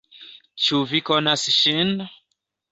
[0.67, 1.95] Ĉu vi konas ŝin?